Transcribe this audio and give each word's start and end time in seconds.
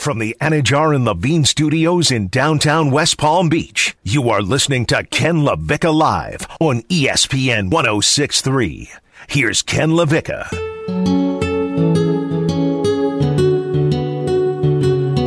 from 0.00 0.18
the 0.18 0.34
Anajar 0.40 0.94
and 0.96 1.04
Levine 1.04 1.44
Studios 1.44 2.10
in 2.10 2.28
downtown 2.28 2.90
West 2.90 3.18
Palm 3.18 3.50
Beach, 3.50 3.94
you 4.02 4.30
are 4.30 4.40
listening 4.40 4.86
to 4.86 5.04
Ken 5.04 5.36
LaVicka 5.36 5.94
Live 5.94 6.46
on 6.58 6.80
ESPN 6.84 7.70
1063. 7.70 8.90
Here's 9.28 9.60
Ken 9.60 9.90
LaVicka. 9.90 10.50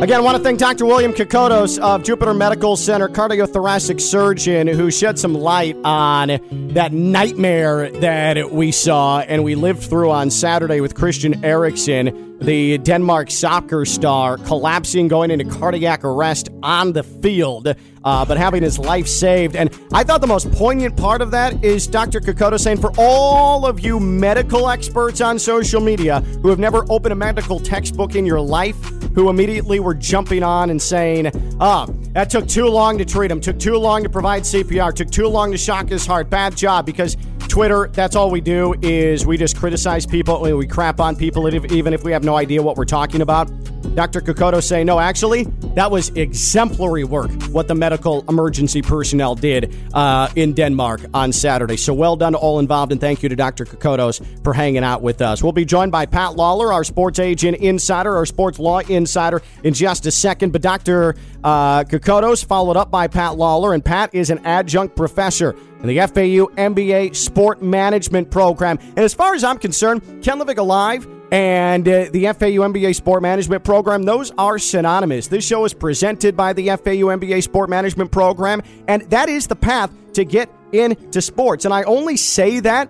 Again, 0.02 0.18
I 0.18 0.22
want 0.22 0.36
to 0.36 0.42
thank 0.42 0.58
Dr. 0.58 0.84
William 0.84 1.14
Kokotos 1.14 1.78
of 1.78 2.02
Jupiter 2.02 2.34
Medical 2.34 2.76
Center, 2.76 3.08
cardiothoracic 3.08 4.00
surgeon, 4.02 4.66
who 4.66 4.90
shed 4.90 5.18
some 5.18 5.32
light 5.32 5.76
on 5.82 6.28
that 6.74 6.92
nightmare 6.92 7.90
that 8.00 8.50
we 8.50 8.70
saw 8.70 9.20
and 9.20 9.44
we 9.44 9.54
lived 9.54 9.84
through 9.84 10.10
on 10.10 10.30
Saturday 10.30 10.82
with 10.82 10.94
Christian 10.94 11.42
Eriksen, 11.42 12.23
the 12.40 12.78
Denmark 12.78 13.30
soccer 13.30 13.84
star, 13.84 14.36
collapsing, 14.38 15.08
going 15.08 15.30
into 15.30 15.44
cardiac 15.44 16.04
arrest 16.04 16.48
on 16.62 16.92
the 16.92 17.02
field, 17.02 17.68
uh, 18.04 18.24
but 18.24 18.36
having 18.36 18.62
his 18.62 18.78
life 18.78 19.06
saved. 19.06 19.56
And 19.56 19.70
I 19.92 20.04
thought 20.04 20.20
the 20.20 20.26
most 20.26 20.50
poignant 20.52 20.96
part 20.96 21.22
of 21.22 21.30
that 21.30 21.64
is 21.64 21.86
Dr. 21.86 22.20
Kokoto 22.20 22.58
saying, 22.58 22.80
for 22.80 22.92
all 22.98 23.64
of 23.64 23.80
you 23.80 23.98
medical 23.98 24.68
experts 24.68 25.20
on 25.20 25.38
social 25.38 25.80
media 25.80 26.20
who 26.42 26.48
have 26.48 26.58
never 26.58 26.84
opened 26.90 27.12
a 27.12 27.16
medical 27.16 27.58
textbook 27.60 28.14
in 28.14 28.26
your 28.26 28.40
life, 28.40 28.76
who 29.14 29.30
immediately 29.30 29.80
were 29.80 29.94
jumping 29.94 30.42
on 30.42 30.70
and 30.70 30.82
saying, 30.82 31.30
oh, 31.60 31.86
that 32.12 32.30
took 32.30 32.46
too 32.46 32.66
long 32.66 32.98
to 32.98 33.04
treat 33.04 33.30
him, 33.30 33.40
took 33.40 33.58
too 33.58 33.76
long 33.76 34.02
to 34.02 34.08
provide 34.08 34.42
CPR, 34.42 34.92
took 34.94 35.10
too 35.10 35.28
long 35.28 35.52
to 35.52 35.58
shock 35.58 35.88
his 35.88 36.04
heart. 36.04 36.28
Bad 36.28 36.56
job 36.56 36.84
because 36.84 37.16
Twitter, 37.54 37.88
that's 37.92 38.16
all 38.16 38.32
we 38.32 38.40
do 38.40 38.74
is 38.82 39.24
we 39.24 39.36
just 39.36 39.56
criticize 39.56 40.06
people, 40.06 40.44
and 40.44 40.58
we 40.58 40.66
crap 40.66 40.98
on 40.98 41.14
people, 41.14 41.48
even 41.72 41.94
if 41.94 42.02
we 42.02 42.10
have 42.10 42.24
no 42.24 42.34
idea 42.34 42.60
what 42.60 42.76
we're 42.76 42.84
talking 42.84 43.20
about. 43.20 43.48
Dr. 43.94 44.20
Kokoto 44.20 44.62
saying, 44.62 44.86
no, 44.86 44.98
actually, 44.98 45.44
that 45.74 45.90
was 45.90 46.08
exemplary 46.10 47.04
work, 47.04 47.30
what 47.44 47.68
the 47.68 47.74
medical 47.74 48.24
emergency 48.28 48.82
personnel 48.82 49.34
did 49.34 49.74
uh, 49.92 50.28
in 50.36 50.52
Denmark 50.52 51.02
on 51.12 51.32
Saturday. 51.32 51.76
So 51.76 51.94
well 51.94 52.16
done 52.16 52.32
to 52.32 52.38
all 52.38 52.58
involved, 52.58 52.92
and 52.92 53.00
thank 53.00 53.22
you 53.22 53.28
to 53.28 53.36
Dr. 53.36 53.64
Kokotos 53.64 54.24
for 54.42 54.52
hanging 54.52 54.84
out 54.84 55.02
with 55.02 55.20
us. 55.22 55.42
We'll 55.42 55.52
be 55.52 55.64
joined 55.64 55.92
by 55.92 56.06
Pat 56.06 56.36
Lawlor, 56.36 56.72
our 56.72 56.84
sports 56.84 57.18
agent 57.18 57.58
insider, 57.58 58.16
our 58.16 58.26
sports 58.26 58.58
law 58.58 58.80
insider, 58.80 59.42
in 59.62 59.74
just 59.74 60.06
a 60.06 60.10
second. 60.10 60.52
But 60.52 60.62
Dr. 60.62 61.14
Uh, 61.42 61.84
Kokotos, 61.84 62.44
followed 62.44 62.76
up 62.76 62.90
by 62.90 63.06
Pat 63.06 63.32
Lawlor, 63.32 63.74
and 63.74 63.84
Pat 63.84 64.14
is 64.14 64.30
an 64.30 64.44
adjunct 64.46 64.96
professor 64.96 65.54
in 65.82 65.88
the 65.88 65.98
FAU 65.98 66.46
MBA 66.56 67.14
Sport 67.14 67.62
Management 67.62 68.30
Program. 68.30 68.78
And 68.80 69.00
as 69.00 69.12
far 69.12 69.34
as 69.34 69.44
I'm 69.44 69.58
concerned, 69.58 70.02
Ken 70.22 70.38
LaVicka 70.38 70.64
Live 70.64 71.06
and 71.34 71.88
uh, 71.88 72.06
the 72.12 72.26
FAU 72.26 72.62
MBA 72.62 72.94
Sport 72.94 73.20
Management 73.20 73.64
Program, 73.64 74.04
those 74.04 74.30
are 74.38 74.56
synonymous. 74.56 75.26
This 75.26 75.44
show 75.44 75.64
is 75.64 75.74
presented 75.74 76.36
by 76.36 76.52
the 76.52 76.68
FAU 76.68 77.10
MBA 77.10 77.42
Sport 77.42 77.68
Management 77.68 78.12
Program, 78.12 78.62
and 78.86 79.02
that 79.10 79.28
is 79.28 79.48
the 79.48 79.56
path 79.56 79.90
to 80.12 80.24
get 80.24 80.48
into 80.70 81.20
sports. 81.20 81.64
And 81.64 81.74
I 81.74 81.82
only 81.82 82.16
say 82.16 82.60
that 82.60 82.88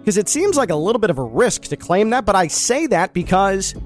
because 0.00 0.16
it 0.16 0.28
seems 0.28 0.56
like 0.56 0.70
a 0.70 0.74
little 0.74 0.98
bit 0.98 1.10
of 1.10 1.18
a 1.18 1.22
risk 1.22 1.62
to 1.62 1.76
claim 1.76 2.10
that, 2.10 2.24
but 2.24 2.34
I 2.34 2.48
say 2.48 2.88
that 2.88 3.14
because 3.14 3.76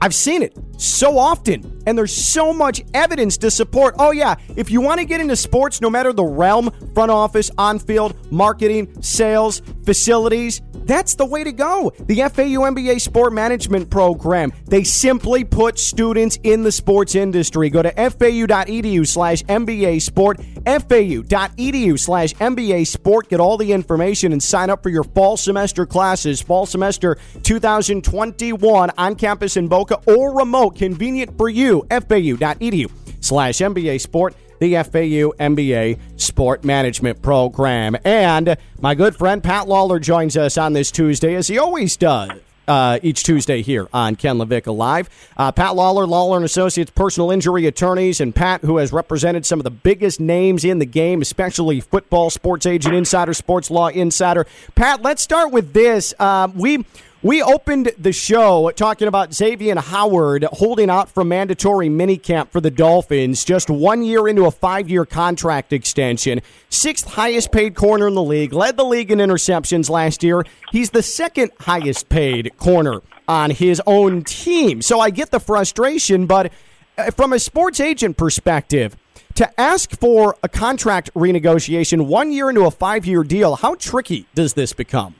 I've 0.00 0.14
seen 0.14 0.42
it 0.42 0.56
so 0.76 1.18
often, 1.18 1.81
and 1.86 1.96
there's 1.96 2.14
so 2.14 2.52
much 2.52 2.82
evidence 2.94 3.36
to 3.38 3.50
support. 3.50 3.94
Oh, 3.98 4.12
yeah, 4.12 4.36
if 4.56 4.70
you 4.70 4.80
want 4.80 5.00
to 5.00 5.04
get 5.04 5.20
into 5.20 5.36
sports, 5.36 5.80
no 5.80 5.90
matter 5.90 6.12
the 6.12 6.24
realm, 6.24 6.70
front 6.94 7.10
office, 7.10 7.50
on 7.58 7.78
field, 7.78 8.16
marketing, 8.30 9.02
sales, 9.02 9.62
facilities, 9.84 10.60
that's 10.84 11.14
the 11.14 11.24
way 11.24 11.44
to 11.44 11.52
go. 11.52 11.92
The 12.00 12.16
FAU 12.16 12.66
MBA 12.70 13.00
Sport 13.00 13.32
Management 13.32 13.90
Program, 13.90 14.52
they 14.66 14.84
simply 14.84 15.44
put 15.44 15.78
students 15.78 16.38
in 16.42 16.62
the 16.62 16.72
sports 16.72 17.14
industry. 17.14 17.70
Go 17.70 17.82
to 17.82 17.90
fau.edu 17.92 19.06
slash 19.06 19.42
MBA 19.44 20.02
Sport, 20.02 20.38
fau.edu 20.40 21.98
slash 21.98 22.34
MBA 22.34 22.86
Sport. 22.86 23.28
Get 23.28 23.40
all 23.40 23.56
the 23.56 23.72
information 23.72 24.32
and 24.32 24.42
sign 24.42 24.70
up 24.70 24.82
for 24.82 24.88
your 24.88 25.04
fall 25.04 25.36
semester 25.36 25.86
classes, 25.86 26.42
fall 26.42 26.66
semester 26.66 27.16
2021 27.42 28.90
on 28.98 29.14
campus 29.14 29.56
in 29.56 29.68
Boca 29.68 30.00
or 30.06 30.36
remote, 30.36 30.76
convenient 30.76 31.36
for 31.36 31.48
you. 31.48 31.71
FAU.edu 31.80 32.90
slash 33.20 33.56
MBA 33.56 34.00
Sport 34.00 34.34
the 34.62 34.74
FAU 34.76 35.34
MBA 35.40 35.98
Sport 36.16 36.64
Management 36.64 37.20
Program. 37.20 37.96
And 38.04 38.56
my 38.80 38.94
good 38.94 39.16
friend 39.16 39.42
Pat 39.42 39.66
Lawlor 39.66 40.00
joins 40.00 40.36
us 40.36 40.56
on 40.56 40.72
this 40.72 40.92
Tuesday, 40.92 41.34
as 41.34 41.48
he 41.48 41.58
always 41.58 41.96
does. 41.96 42.30
Uh, 42.68 42.96
each 43.02 43.24
Tuesday 43.24 43.60
here 43.60 43.88
on 43.92 44.14
Ken 44.14 44.36
LaVicka 44.36 44.74
Live. 44.74 45.10
Uh, 45.36 45.50
Pat 45.50 45.72
Lawlor, 45.72 46.06
Lawlor 46.06 46.36
and 46.36 46.44
Associates 46.44 46.92
personal 46.92 47.32
injury 47.32 47.66
attorneys, 47.66 48.20
and 48.20 48.32
Pat, 48.32 48.60
who 48.60 48.76
has 48.76 48.92
represented 48.92 49.44
some 49.44 49.58
of 49.58 49.64
the 49.64 49.70
biggest 49.70 50.20
names 50.20 50.64
in 50.64 50.78
the 50.78 50.86
game, 50.86 51.20
especially 51.20 51.80
football, 51.80 52.30
sports 52.30 52.64
agent 52.64 52.94
insider, 52.94 53.34
sports 53.34 53.68
law 53.68 53.88
insider. 53.88 54.46
Pat, 54.76 55.02
let's 55.02 55.20
start 55.22 55.50
with 55.50 55.72
this. 55.72 56.14
Uh, 56.20 56.46
we 56.54 56.84
we 57.22 57.40
opened 57.40 57.92
the 57.98 58.12
show 58.12 58.70
talking 58.72 59.06
about 59.06 59.32
Xavier 59.32 59.78
Howard 59.78 60.44
holding 60.44 60.90
out 60.90 61.08
from 61.08 61.28
mandatory 61.28 61.88
minicamp 61.88 62.50
for 62.50 62.60
the 62.60 62.70
Dolphins, 62.70 63.44
just 63.44 63.70
one 63.70 64.02
year 64.02 64.26
into 64.26 64.46
a 64.46 64.50
five 64.50 64.90
year 64.90 65.06
contract 65.06 65.72
extension. 65.72 66.40
Sixth 66.68 67.06
highest 67.06 67.52
paid 67.52 67.76
corner 67.76 68.08
in 68.08 68.14
the 68.14 68.22
league, 68.22 68.52
led 68.52 68.76
the 68.76 68.84
league 68.84 69.12
in 69.12 69.20
interceptions 69.20 69.88
last 69.88 70.24
year. 70.24 70.44
He's 70.72 70.90
the 70.90 71.02
second 71.02 71.52
highest 71.60 72.08
paid 72.08 72.56
corner 72.56 73.02
on 73.28 73.50
his 73.50 73.80
own 73.86 74.24
team. 74.24 74.82
So 74.82 74.98
I 74.98 75.10
get 75.10 75.30
the 75.30 75.40
frustration, 75.40 76.26
but 76.26 76.52
uh, 76.98 77.12
from 77.12 77.32
a 77.32 77.38
sports 77.38 77.78
agent 77.78 78.16
perspective, 78.16 78.96
to 79.34 79.60
ask 79.60 79.92
for 79.98 80.36
a 80.42 80.48
contract 80.48 81.14
renegotiation 81.14 82.06
one 82.06 82.32
year 82.32 82.50
into 82.50 82.62
a 82.62 82.70
five 82.70 83.06
year 83.06 83.22
deal, 83.22 83.54
how 83.54 83.76
tricky 83.76 84.26
does 84.34 84.54
this 84.54 84.72
become? 84.72 85.14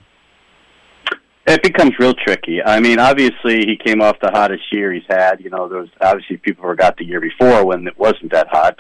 It 1.53 1.63
becomes 1.63 1.93
real 1.99 2.15
tricky. 2.15 2.63
I 2.63 2.81
mean, 2.81 2.99
obviously, 2.99 3.67
he 3.67 3.77
came 3.77 4.01
off 4.01 4.17
the 4.23 4.31
hottest 4.31 4.63
year 4.73 4.91
he's 4.91 5.03
had. 5.07 5.39
You 5.39 5.51
know, 5.51 5.69
there 5.69 5.81
was 5.81 5.91
obviously 6.01 6.39
people 6.39 6.65
forgot 6.65 6.97
the 6.97 7.05
year 7.05 7.21
before 7.21 7.67
when 7.67 7.87
it 7.87 7.99
wasn't 7.99 8.33
that 8.33 8.49
hot. 8.49 8.79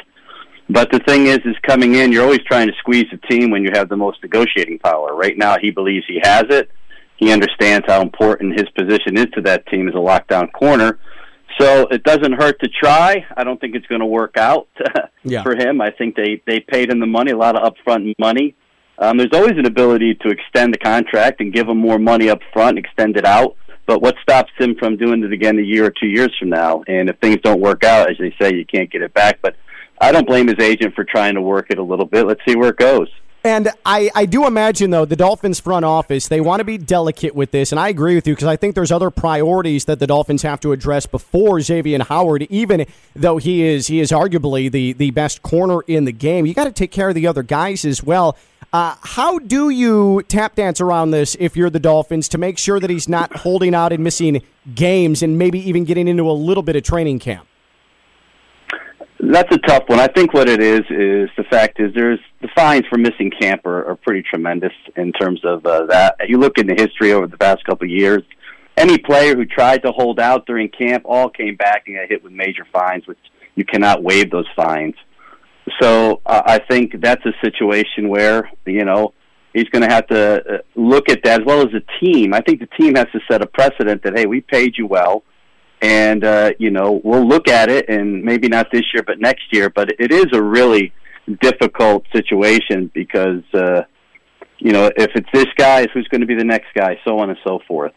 But 0.71 0.91
the 0.91 1.01
thing 1.01 1.27
is, 1.27 1.41
is 1.45 1.55
coming 1.67 1.97
in, 1.97 2.13
you're 2.13 2.25
always 2.25 2.43
trying 2.47 2.69
to 2.69 2.73
squeeze 2.79 3.05
the 3.11 3.19
team 3.29 3.51
when 3.51 3.63
you 3.63 3.69
have 3.75 3.91
the 3.91 3.97
most 3.97 4.23
negotiating 4.23 4.79
power. 4.79 5.15
Right 5.15 5.37
now, 5.37 5.59
he 5.61 5.71
believes 5.71 6.07
he 6.09 6.19
has 6.23 6.45
it. 6.49 6.71
He 7.19 7.31
understands 7.31 7.85
how 7.87 8.01
important 8.01 8.59
his 8.59 8.71
position 8.71 9.19
is 9.19 9.27
to 9.35 9.43
that 9.43 9.67
team 9.67 9.87
as 9.87 9.95
a 9.95 9.99
lockdown 9.99 10.51
corner. 10.51 10.99
So 11.61 11.89
it 11.89 12.05
doesn't 12.05 12.33
hurt 12.33 12.59
to 12.61 12.69
try. 12.69 13.27
I 13.37 13.45
don't 13.45 13.61
think 13.61 13.75
it's 13.75 13.87
going 13.87 14.01
to 14.01 14.07
work 14.07 14.39
out 14.39 14.69
yeah. 15.25 15.43
for 15.43 15.55
him. 15.55 15.83
I 15.83 15.91
think 15.91 16.17
they 16.17 16.43
they 16.47 16.61
paid 16.61 16.91
him 16.91 17.01
the 17.01 17.07
money, 17.07 17.33
a 17.33 17.37
lot 17.37 17.55
of 17.55 17.71
upfront 17.71 18.15
money. 18.19 18.57
Um, 19.03 19.17
there's 19.17 19.33
always 19.33 19.59
an 19.59 19.67
ability 19.67 20.15
to 20.23 20.29
extend 20.29 20.73
the 20.73 20.79
contract 20.79 21.41
and 21.41 21.53
give 21.53 21.69
him 21.69 21.77
more 21.77 21.99
money 21.99 22.31
up 22.31 22.39
front, 22.53 22.79
extend 22.79 23.17
it 23.17 23.25
out. 23.25 23.57
But 23.85 24.01
what 24.01 24.15
stops 24.23 24.53
him 24.57 24.77
from 24.79 24.97
doing 24.97 25.25
it 25.25 25.33
again 25.33 25.59
a 25.59 25.63
year 25.63 25.87
or 25.87 25.91
two 25.91 26.07
years 26.07 26.31
from 26.39 26.51
now? 26.51 26.85
And 26.87 27.11
if 27.11 27.19
things 27.19 27.39
don't 27.43 27.61
work 27.61 27.83
out, 27.83 28.09
as 28.09 28.17
they 28.19 28.33
say, 28.41 28.55
you 28.55 28.65
can't 28.65 28.93
get 28.93 29.03
it 29.03 29.13
back. 29.13 29.41
But 29.43 29.57
I 30.01 30.13
don't 30.13 30.25
blame 30.27 30.47
his 30.47 30.61
agent 30.61 30.95
for 30.95 31.03
trying 31.03 31.35
to 31.35 31.43
work 31.43 31.67
it 31.71 31.79
a 31.79 31.83
little 31.83 32.07
bit. 32.07 32.29
Let's 32.29 32.43
see 32.47 32.55
where 32.55 32.69
it 32.69 32.77
goes. 32.77 33.09
And 33.45 33.71
I, 33.85 34.09
I 34.15 34.25
do 34.27 34.47
imagine, 34.47 34.91
though, 34.91 35.05
the 35.05 35.17
Dolphins 35.17 35.59
front 35.59 35.85
office, 35.85 36.29
they 36.29 36.41
want 36.41 36.61
to 36.61 36.65
be 36.65 36.79
delicate 36.79 37.35
with 37.35 37.51
this. 37.51 37.73
And 37.73 37.81
I 37.81 37.89
agree 37.89 38.15
with 38.15 38.29
you 38.29 38.37
because 38.37 38.47
I 38.47 38.55
think 38.55 38.77
there's 38.77 38.93
other 38.93 39.11
priorities 39.11 39.87
that 39.87 39.99
the 39.99 40.07
Dolphins 40.07 40.43
have 40.43 40.61
to 40.61 40.71
address 40.71 41.07
before 41.07 41.61
Xavier 41.61 42.05
Howard, 42.05 42.43
even 42.43 42.87
though 43.17 43.39
he 43.39 43.65
is 43.65 43.89
he 43.89 43.99
is 43.99 44.13
arguably 44.13 44.71
the, 44.71 44.93
the 44.93 45.11
best 45.11 45.43
corner 45.43 45.81
in 45.89 46.05
the 46.05 46.13
game. 46.13 46.47
You 46.47 46.55
got 46.55 46.65
to 46.65 46.73
take 46.73 46.93
care 46.93 47.09
of 47.09 47.17
the 47.17 47.27
other 47.27 47.43
guys 47.43 47.85
as 47.85 48.01
well. 48.01 48.37
Uh, 48.73 48.97
how 49.03 49.39
do 49.39 49.69
you 49.69 50.23
tap 50.29 50.55
dance 50.55 50.81
around 50.81 51.11
this 51.11 51.37
if 51.39 51.57
you're 51.57 51.69
the 51.69 51.81
Dolphins 51.81 52.27
to 52.29 52.39
make 52.39 52.57
sure 52.57 52.81
that 52.81 52.89
he's 52.89 53.07
not 53.07 53.37
holding 53.37 53.75
out 53.75 53.93
and 53.93 54.03
missing 54.03 54.43
games 54.75 55.23
and 55.23 55.37
maybe 55.37 55.59
even 55.59 55.85
getting 55.85 56.09
into 56.09 56.31
a 56.31 56.33
little 56.33 56.63
bit 56.63 56.75
of 56.75 56.83
training 56.83 57.19
camp? 57.19 57.47
That's 59.21 59.55
a 59.55 59.59
tough 59.59 59.85
one. 59.89 60.01
I 60.01 60.07
think 60.07 60.33
what 60.33 60.49
it 60.49 60.63
is 60.63 60.81
is 60.89 61.29
the 61.37 61.45
fact 61.51 61.81
is 61.81 61.93
there's 61.95 62.19
the 62.41 62.49
fines 62.57 62.85
for 62.89 62.97
missing 62.97 63.31
camp 63.31 63.67
are, 63.67 63.91
are 63.91 63.97
pretty 63.97 64.23
tremendous 64.23 64.73
in 64.97 65.13
terms 65.13 65.45
of 65.45 65.65
uh, 65.67 65.85
that. 65.87 66.17
You 66.27 66.39
look 66.39 66.57
in 66.57 66.67
the 66.67 66.75
history 66.75 67.13
over 67.13 67.27
the 67.27 67.37
past 67.37 67.65
couple 67.65 67.85
of 67.85 67.91
years, 67.91 68.23
any 68.79 68.97
player 68.97 69.37
who 69.37 69.45
tried 69.45 69.83
to 69.83 69.93
hold 69.93 70.19
out 70.19 70.47
during 70.47 70.71
camp 70.71 71.05
all 71.07 71.29
came 71.29 71.57
back 71.57 71.85
and 71.87 71.97
got 71.97 72.09
hit 72.09 72.25
with 72.25 72.33
major 72.33 72.67
fines, 72.73 73.07
which 73.07 73.19
you 73.55 73.67
cannot 73.67 74.03
waive 74.03 74.31
those 74.31 74.49
fines. 74.57 74.95
So 75.81 76.21
uh, 76.27 76.43
I 76.45 76.59
think 76.59 77.01
that's 77.01 77.25
a 77.25 77.33
situation 77.43 78.09
where 78.09 78.51
you 78.67 78.85
know 78.85 79.15
he's 79.53 79.69
going 79.69 79.87
to 79.87 79.93
have 79.93 80.07
to 80.09 80.55
uh, 80.55 80.59
look 80.75 81.09
at 81.09 81.23
that 81.25 81.41
as 81.41 81.47
well 81.47 81.61
as 81.61 81.73
the 81.73 81.83
team. 82.01 82.35
I 82.35 82.41
think 82.41 82.61
the 82.61 82.69
team 82.79 82.95
has 82.95 83.07
to 83.13 83.21
set 83.31 83.43
a 83.43 83.47
precedent 83.47 84.03
that 84.05 84.17
hey, 84.17 84.27
we 84.27 84.41
paid 84.41 84.75
you 84.77 84.87
well, 84.87 85.25
and 85.81 86.25
uh, 86.25 86.53
you 86.59 86.71
know 86.71 87.01
we'll 87.05 87.27
look 87.27 87.49
at 87.49 87.71
it, 87.71 87.89
and 87.89 88.23
maybe 88.23 88.49
not 88.49 88.69
this 88.73 88.85
year, 88.93 89.03
but 89.07 89.21
next 89.21 89.45
year. 89.53 89.71
But 89.71 89.91
it 89.99 90.13
is 90.13 90.27
a 90.33 90.43
really 90.43 90.93
difficult 91.41 92.05
situation 92.15 92.91
because 92.93 93.43
uh, 93.55 93.83
you 94.59 94.73
know 94.73 94.91
if 94.97 95.11
it's 95.15 95.29
this 95.33 95.47
guy, 95.57 95.87
who's 95.93 96.09
going 96.09 96.21
to 96.21 96.27
be 96.27 96.35
the 96.35 96.45
next 96.45 96.69
guy, 96.75 96.99
so 97.05 97.19
on 97.19 97.31
and 97.31 97.39
so 97.45 97.61
forth. 97.67 97.93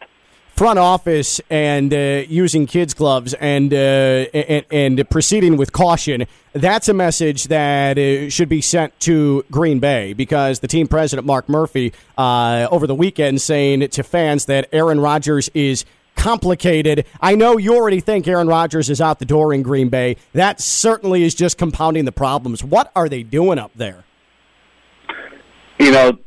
Front 0.56 0.78
office 0.78 1.40
and 1.50 1.92
uh, 1.92 2.22
using 2.28 2.66
kids 2.66 2.94
gloves 2.94 3.34
and, 3.34 3.72
uh, 3.74 3.76
and 3.76 4.64
and 4.70 5.10
proceeding 5.10 5.56
with 5.56 5.72
caution. 5.72 6.26
That's 6.54 6.88
a 6.88 6.94
message 6.94 7.44
that 7.44 7.98
uh, 7.98 8.30
should 8.30 8.48
be 8.48 8.62
sent 8.62 8.98
to 9.00 9.44
Green 9.50 9.78
Bay 9.78 10.14
because 10.14 10.60
the 10.60 10.68
team 10.68 10.88
president 10.88 11.26
Mark 11.26 11.48
Murphy 11.48 11.92
uh, 12.16 12.68
over 12.70 12.86
the 12.86 12.94
weekend 12.94 13.42
saying 13.42 13.86
to 13.88 14.02
fans 14.02 14.46
that 14.46 14.68
Aaron 14.72 14.98
Rodgers 14.98 15.50
is 15.52 15.84
complicated. 16.16 17.04
I 17.20 17.34
know 17.34 17.58
you 17.58 17.76
already 17.76 18.00
think 18.00 18.26
Aaron 18.26 18.48
Rodgers 18.48 18.88
is 18.88 19.00
out 19.00 19.18
the 19.18 19.26
door 19.26 19.52
in 19.52 19.62
Green 19.62 19.90
Bay. 19.90 20.16
That 20.32 20.60
certainly 20.60 21.22
is 21.22 21.34
just 21.34 21.58
compounding 21.58 22.06
the 22.06 22.12
problems. 22.12 22.64
What 22.64 22.90
are 22.96 23.08
they 23.08 23.22
doing 23.22 23.58
up 23.58 23.72
there? 23.76 24.04
You 25.78 25.92
know, 25.92 26.18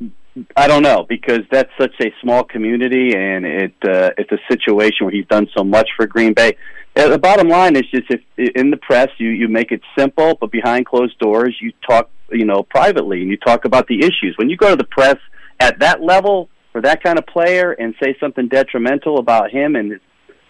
I 0.56 0.68
don't 0.68 0.83
know 0.83 1.06
because 1.07 1.41
that's 1.51 1.71
such 1.80 1.94
a 2.01 2.13
small 2.21 2.44
community, 2.44 3.15
and 3.15 3.45
it 3.45 3.74
uh, 3.83 4.12
it's 4.18 4.31
a 4.31 4.39
situation 4.50 5.06
where 5.06 5.12
he's 5.12 5.27
done 5.27 5.47
so 5.56 5.63
much 5.63 5.89
for 5.95 6.07
Green 6.07 6.33
Bay. 6.33 6.56
The 6.95 7.18
bottom 7.18 7.47
line 7.47 7.75
is 7.75 7.83
just 7.91 8.09
if 8.09 8.21
in 8.56 8.71
the 8.71 8.77
press 8.77 9.09
you 9.18 9.30
you 9.30 9.47
make 9.47 9.71
it 9.71 9.81
simple, 9.97 10.38
but 10.39 10.51
behind 10.51 10.86
closed 10.86 11.18
doors 11.19 11.56
you 11.62 11.71
talk 11.88 12.09
you 12.31 12.45
know 12.45 12.63
privately 12.63 13.21
and 13.21 13.30
you 13.30 13.38
talk 13.38 13.65
about 13.65 13.88
the 13.88 14.00
issues. 14.00 14.36
When 14.38 14.50
you 14.50 14.57
go 14.57 14.69
to 14.69 14.75
the 14.75 14.83
press 14.83 15.18
at 15.59 15.80
that 15.80 16.01
level 16.01 16.50
for 16.71 16.81
that 16.81 17.03
kind 17.03 17.18
of 17.18 17.25
player 17.25 17.71
and 17.71 17.95
say 18.01 18.15
something 18.19 18.47
detrimental 18.47 19.19
about 19.19 19.51
him 19.51 19.75
and 19.75 19.91
his 19.94 20.01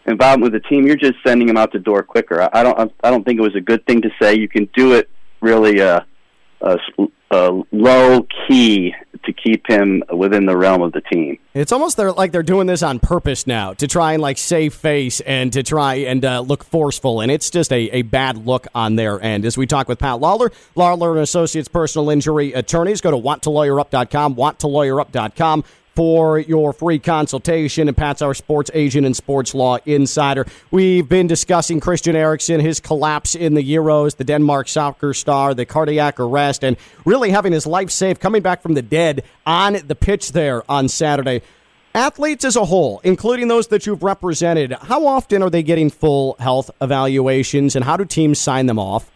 involvement 0.05 0.51
with 0.51 0.61
the 0.61 0.67
team, 0.67 0.85
you're 0.85 0.95
just 0.95 1.15
sending 1.25 1.47
him 1.47 1.57
out 1.57 1.71
the 1.71 1.79
door 1.79 2.03
quicker. 2.03 2.41
I, 2.41 2.49
I 2.53 2.63
don't 2.63 2.93
I 3.03 3.09
don't 3.09 3.23
think 3.23 3.39
it 3.39 3.43
was 3.43 3.55
a 3.55 3.61
good 3.61 3.85
thing 3.85 4.01
to 4.01 4.09
say. 4.21 4.35
You 4.35 4.49
can 4.49 4.69
do 4.75 4.93
it 4.93 5.09
really 5.41 5.81
uh, 5.81 6.01
uh, 6.61 6.77
uh, 7.31 7.61
low 7.71 8.25
key 8.47 8.93
to 9.23 9.33
keep 9.33 9.67
him 9.67 10.03
within 10.15 10.45
the 10.45 10.55
realm 10.55 10.81
of 10.81 10.93
the 10.93 11.01
team. 11.01 11.37
It's 11.53 11.71
almost 11.71 11.97
they're, 11.97 12.11
like 12.11 12.31
they're 12.31 12.43
doing 12.43 12.67
this 12.67 12.81
on 12.81 12.99
purpose 12.99 13.45
now 13.45 13.73
to 13.73 13.87
try 13.87 14.13
and 14.13 14.21
like 14.21 14.37
save 14.37 14.73
face 14.73 15.19
and 15.21 15.51
to 15.53 15.63
try 15.63 15.95
and 15.95 16.23
uh, 16.23 16.39
look 16.41 16.63
forceful, 16.63 17.21
and 17.21 17.31
it's 17.31 17.49
just 17.49 17.71
a, 17.71 17.89
a 17.97 18.01
bad 18.03 18.45
look 18.45 18.67
on 18.73 18.95
their 18.95 19.21
end. 19.21 19.45
As 19.45 19.57
we 19.57 19.65
talk 19.67 19.87
with 19.87 19.99
Pat 19.99 20.19
Lawlor, 20.19 20.51
Lawlor 20.75 21.11
and 21.11 21.19
Associates 21.19 21.67
personal 21.67 22.09
injury 22.09 22.53
attorneys, 22.53 23.01
go 23.01 23.11
to 23.11 23.17
wanttolawyerup.com, 23.17 24.35
wanttolawyerup.com 24.35 25.63
for 25.99 26.39
your 26.39 26.71
free 26.71 26.97
consultation. 26.97 27.89
And 27.89 27.97
Pat's 27.97 28.21
our 28.21 28.33
sports 28.33 28.71
agent 28.73 29.05
and 29.05 29.13
sports 29.13 29.53
law 29.53 29.79
insider. 29.85 30.45
We've 30.71 31.09
been 31.09 31.27
discussing 31.27 31.81
Christian 31.81 32.15
Eriksen, 32.15 32.61
his 32.61 32.79
collapse 32.79 33.35
in 33.35 33.53
the 33.53 33.61
Euros, 33.61 34.15
the 34.15 34.23
Denmark 34.23 34.69
soccer 34.69 35.13
star, 35.13 35.53
the 35.53 35.65
cardiac 35.65 36.17
arrest, 36.17 36.63
and 36.63 36.77
really 37.03 37.31
having 37.31 37.51
his 37.51 37.67
life 37.67 37.91
saved, 37.91 38.21
coming 38.21 38.41
back 38.41 38.61
from 38.61 38.75
the 38.75 38.81
dead 38.81 39.25
on 39.45 39.73
the 39.87 39.93
pitch 39.93 40.31
there 40.31 40.63
on 40.71 40.87
Saturday. 40.87 41.41
Athletes 41.93 42.45
as 42.45 42.55
a 42.55 42.63
whole, 42.63 43.01
including 43.03 43.49
those 43.49 43.67
that 43.67 43.85
you've 43.85 44.01
represented, 44.01 44.71
how 44.71 45.05
often 45.05 45.43
are 45.43 45.49
they 45.49 45.63
getting 45.63 45.89
full 45.89 46.37
health 46.39 46.71
evaluations 46.79 47.75
and 47.75 47.83
how 47.83 47.97
do 47.97 48.05
teams 48.05 48.39
sign 48.39 48.67
them 48.67 48.79
off? 48.79 49.11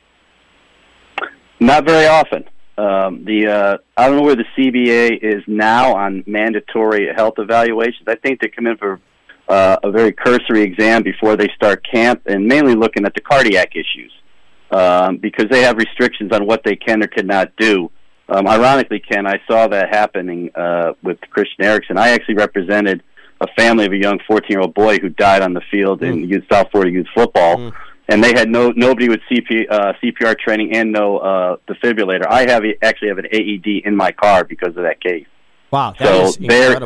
Not 1.61 1.85
very 1.85 2.07
often. 2.07 2.43
Um, 2.77 3.23
the 3.23 3.47
uh, 3.47 3.77
I 3.95 4.07
don't 4.07 4.17
know 4.17 4.23
where 4.23 4.35
the 4.35 4.45
CBA 4.57 5.19
is 5.21 5.43
now 5.45 5.95
on 5.95 6.23
mandatory 6.25 7.07
health 7.15 7.35
evaluations. 7.37 8.07
I 8.07 8.15
think 8.15 8.41
they 8.41 8.47
come 8.47 8.65
in 8.65 8.77
for 8.77 8.99
uh, 9.47 9.77
a 9.83 9.91
very 9.91 10.11
cursory 10.11 10.61
exam 10.61 11.03
before 11.03 11.35
they 11.35 11.49
start 11.55 11.85
camp, 11.89 12.23
and 12.25 12.47
mainly 12.47 12.73
looking 12.73 13.05
at 13.05 13.13
the 13.13 13.21
cardiac 13.21 13.75
issues 13.75 14.11
um, 14.71 15.17
because 15.17 15.45
they 15.51 15.61
have 15.61 15.77
restrictions 15.77 16.31
on 16.31 16.47
what 16.47 16.63
they 16.63 16.75
can 16.75 17.03
or 17.03 17.07
cannot 17.07 17.55
do. 17.57 17.91
Um, 18.27 18.47
ironically, 18.47 18.99
Ken, 18.99 19.27
I 19.27 19.39
saw 19.47 19.67
that 19.67 19.89
happening 19.93 20.49
uh, 20.55 20.93
with 21.03 21.19
Christian 21.29 21.65
Eriksen. 21.65 21.97
I 21.97 22.09
actually 22.09 22.35
represented 22.35 23.03
a 23.39 23.47
family 23.55 23.85
of 23.85 23.91
a 23.91 23.97
young 23.97 24.17
14-year-old 24.27 24.73
boy 24.73 24.97
who 24.97 25.09
died 25.09 25.43
on 25.43 25.53
the 25.53 25.61
field 25.69 26.01
mm. 26.01 26.07
in 26.07 26.29
youth, 26.29 26.45
South 26.51 26.71
Florida 26.71 26.91
youth 26.91 27.07
football. 27.13 27.57
Mm 27.57 27.73
and 28.09 28.23
they 28.23 28.33
had 28.33 28.49
no 28.49 28.71
nobody 28.71 29.09
with 29.09 29.21
CP, 29.31 29.65
uh, 29.69 29.93
CPR 30.01 30.37
training 30.37 30.75
and 30.75 30.91
no 30.91 31.17
uh, 31.17 31.57
defibrillator. 31.67 32.27
I 32.27 32.49
have 32.49 32.63
actually 32.81 33.09
have 33.09 33.17
an 33.17 33.27
AED 33.31 33.85
in 33.85 33.95
my 33.95 34.11
car 34.11 34.43
because 34.43 34.75
of 34.75 34.83
that 34.83 35.01
case. 35.01 35.25
Wow, 35.71 35.95
so 35.97 36.31
there, 36.39 36.79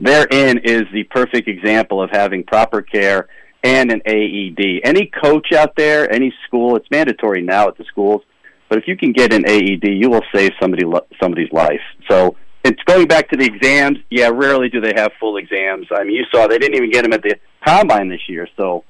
therein 0.00 0.58
is 0.64 0.82
the 0.92 1.04
perfect 1.10 1.46
example 1.46 2.02
of 2.02 2.10
having 2.10 2.42
proper 2.42 2.82
care 2.82 3.28
and 3.62 3.92
an 3.92 4.02
AED. 4.06 4.80
Any 4.82 5.06
coach 5.06 5.52
out 5.52 5.76
there, 5.76 6.10
any 6.12 6.34
school, 6.46 6.76
it's 6.76 6.90
mandatory 6.90 7.42
now 7.42 7.68
at 7.68 7.76
the 7.76 7.84
schools, 7.84 8.22
but 8.68 8.78
if 8.78 8.88
you 8.88 8.96
can 8.96 9.12
get 9.12 9.32
an 9.32 9.48
AED, 9.48 9.84
you 9.84 10.10
will 10.10 10.24
save 10.34 10.50
somebody 10.60 10.84
somebody's 11.22 11.52
life. 11.52 11.80
So 12.08 12.36
it's 12.64 12.82
going 12.84 13.06
back 13.06 13.28
to 13.30 13.36
the 13.36 13.44
exams. 13.44 13.98
Yeah, 14.10 14.30
rarely 14.32 14.68
do 14.68 14.80
they 14.80 14.94
have 14.96 15.12
full 15.20 15.36
exams. 15.36 15.86
I 15.94 16.04
mean, 16.04 16.16
you 16.16 16.24
saw 16.32 16.46
they 16.46 16.58
didn't 16.58 16.76
even 16.76 16.90
get 16.90 17.02
them 17.02 17.12
at 17.12 17.22
the 17.22 17.36
combine 17.64 18.08
this 18.08 18.28
year, 18.28 18.48
so 18.56 18.84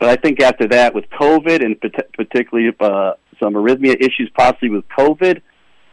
but 0.00 0.08
I 0.08 0.16
think 0.16 0.40
after 0.40 0.66
that, 0.68 0.94
with 0.94 1.08
COVID 1.10 1.64
and 1.64 1.80
particularly 2.14 2.74
uh, 2.80 3.12
some 3.40 3.54
arrhythmia 3.54 3.96
issues, 4.00 4.30
possibly 4.36 4.70
with 4.70 4.84
COVID, 4.88 5.40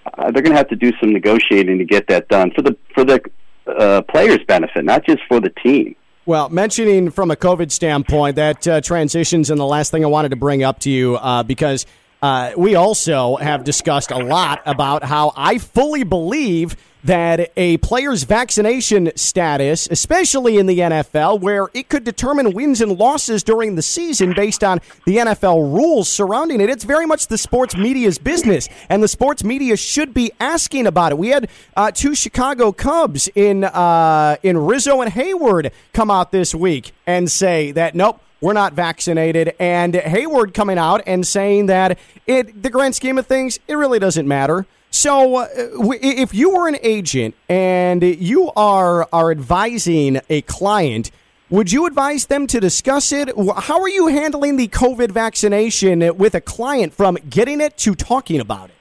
uh, 0.05 0.31
they're 0.31 0.41
going 0.41 0.53
to 0.53 0.57
have 0.57 0.69
to 0.69 0.75
do 0.75 0.91
some 0.99 1.13
negotiating 1.13 1.77
to 1.77 1.85
get 1.85 2.07
that 2.07 2.27
done 2.27 2.51
for 2.51 2.61
the 2.61 2.75
for 2.93 3.03
the 3.03 3.21
uh, 3.67 4.01
players' 4.03 4.39
benefit, 4.47 4.83
not 4.83 5.05
just 5.05 5.19
for 5.27 5.39
the 5.39 5.49
team. 5.63 5.95
Well, 6.25 6.49
mentioning 6.49 7.09
from 7.09 7.31
a 7.31 7.35
COVID 7.35 7.71
standpoint, 7.71 8.35
that 8.35 8.67
uh, 8.67 8.81
transitions 8.81 9.49
and 9.49 9.59
the 9.59 9.65
last 9.65 9.91
thing 9.91 10.03
I 10.03 10.07
wanted 10.07 10.29
to 10.29 10.35
bring 10.35 10.63
up 10.63 10.79
to 10.79 10.89
you 10.89 11.15
uh, 11.15 11.43
because 11.43 11.85
uh, 12.21 12.51
we 12.55 12.75
also 12.75 13.37
have 13.37 13.63
discussed 13.63 14.11
a 14.11 14.19
lot 14.19 14.61
about 14.65 15.03
how 15.03 15.33
I 15.35 15.57
fully 15.57 16.03
believe 16.03 16.75
that 17.03 17.51
a 17.57 17.77
player's 17.77 18.23
vaccination 18.23 19.11
status, 19.15 19.87
especially 19.89 20.57
in 20.57 20.65
the 20.65 20.79
NFL, 20.79 21.39
where 21.39 21.69
it 21.73 21.89
could 21.89 22.03
determine 22.03 22.51
wins 22.51 22.81
and 22.81 22.97
losses 22.97 23.43
during 23.43 23.75
the 23.75 23.81
season 23.81 24.33
based 24.33 24.63
on 24.63 24.79
the 25.05 25.17
NFL 25.17 25.73
rules 25.73 26.09
surrounding 26.09 26.61
it, 26.61 26.69
it's 26.69 26.83
very 26.83 27.05
much 27.05 27.27
the 27.27 27.37
sports 27.37 27.75
media's 27.75 28.17
business, 28.17 28.69
and 28.89 29.01
the 29.01 29.07
sports 29.07 29.43
media 29.43 29.75
should 29.75 30.13
be 30.13 30.31
asking 30.39 30.87
about 30.87 31.11
it. 31.11 31.17
We 31.17 31.29
had 31.29 31.49
uh, 31.75 31.91
two 31.91 32.15
Chicago 32.15 32.71
Cubs 32.71 33.29
in 33.35 33.63
uh, 33.63 34.37
in 34.43 34.57
Rizzo 34.57 35.01
and 35.01 35.11
Heyward 35.11 35.71
come 35.93 36.11
out 36.11 36.31
this 36.31 36.53
week 36.53 36.91
and 37.07 37.31
say 37.31 37.71
that 37.71 37.95
nope 37.95 38.21
we're 38.41 38.53
not 38.53 38.73
vaccinated. 38.73 39.53
And 39.59 39.93
Heyward 39.93 40.53
coming 40.53 40.79
out 40.79 41.01
and 41.05 41.25
saying 41.25 41.67
that 41.67 41.97
it, 42.25 42.63
the 42.63 42.71
grand 42.71 42.95
scheme 42.95 43.17
of 43.17 43.27
things, 43.27 43.59
it 43.67 43.75
really 43.75 43.99
doesn't 43.99 44.27
matter. 44.27 44.65
So, 44.93 45.37
uh, 45.37 45.47
if 45.53 46.33
you 46.33 46.49
were 46.49 46.67
an 46.67 46.77
agent 46.81 47.33
and 47.47 48.03
you 48.03 48.51
are 48.57 49.07
are 49.13 49.31
advising 49.31 50.19
a 50.29 50.41
client, 50.41 51.11
would 51.49 51.71
you 51.71 51.85
advise 51.85 52.25
them 52.25 52.45
to 52.47 52.59
discuss 52.59 53.13
it? 53.13 53.29
How 53.29 53.81
are 53.81 53.89
you 53.89 54.07
handling 54.07 54.57
the 54.57 54.67
COVID 54.67 55.11
vaccination 55.11 56.17
with 56.17 56.35
a 56.35 56.41
client 56.41 56.93
from 56.93 57.17
getting 57.29 57.61
it 57.61 57.77
to 57.77 57.95
talking 57.95 58.41
about 58.41 58.69
it? 58.69 58.75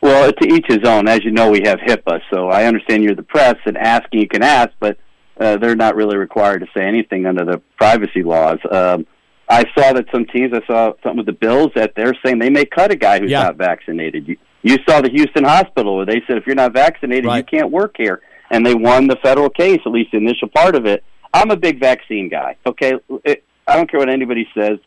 Well, 0.00 0.32
to 0.32 0.48
each 0.48 0.66
his 0.66 0.84
own. 0.84 1.06
As 1.06 1.24
you 1.24 1.30
know, 1.30 1.48
we 1.48 1.62
have 1.64 1.78
HIPAA, 1.78 2.20
so 2.32 2.48
I 2.48 2.64
understand 2.64 3.04
you're 3.04 3.14
the 3.14 3.22
press 3.22 3.56
and 3.66 3.78
asking 3.78 4.20
you 4.20 4.28
can 4.28 4.42
ask, 4.42 4.70
but 4.80 4.98
uh, 5.40 5.58
they're 5.58 5.76
not 5.76 5.94
really 5.94 6.16
required 6.16 6.60
to 6.60 6.66
say 6.76 6.84
anything 6.84 7.24
under 7.24 7.44
the 7.44 7.62
privacy 7.78 8.24
laws. 8.24 8.58
Um, 8.68 9.06
I 9.48 9.64
saw 9.78 9.92
that 9.92 10.06
some 10.12 10.26
teams, 10.26 10.52
I 10.52 10.66
saw 10.66 10.92
something 11.02 11.18
with 11.18 11.26
the 11.26 11.32
Bills 11.32 11.70
that 11.76 11.94
they're 11.94 12.14
saying 12.24 12.40
they 12.40 12.50
may 12.50 12.64
cut 12.64 12.90
a 12.90 12.96
guy 12.96 13.20
who's 13.20 13.30
yeah. 13.30 13.44
not 13.44 13.56
vaccinated. 13.56 14.26
You, 14.26 14.36
you 14.66 14.78
saw 14.88 15.00
the 15.00 15.10
Houston 15.10 15.44
hospital 15.44 15.96
where 15.96 16.06
they 16.06 16.22
said 16.26 16.36
if 16.36 16.46
you're 16.46 16.56
not 16.56 16.72
vaccinated, 16.72 17.26
right. 17.26 17.38
you 17.38 17.58
can't 17.58 17.70
work 17.70 17.94
here, 17.96 18.20
and 18.50 18.66
they 18.66 18.74
won 18.74 19.06
the 19.06 19.16
federal 19.22 19.48
case, 19.48 19.80
at 19.86 19.92
least 19.92 20.10
the 20.10 20.18
initial 20.18 20.48
part 20.48 20.74
of 20.74 20.86
it. 20.86 21.04
I'm 21.32 21.50
a 21.50 21.56
big 21.56 21.78
vaccine 21.78 22.28
guy. 22.28 22.56
Okay, 22.66 22.94
it, 23.24 23.44
I 23.66 23.76
don't 23.76 23.88
care 23.88 24.00
what 24.00 24.08
anybody 24.08 24.48
says. 24.58 24.78